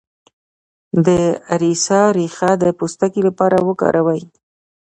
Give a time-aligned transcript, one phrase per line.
[1.05, 1.07] د
[1.53, 4.21] اریسا ریښه د پوستکي لپاره وکاروئ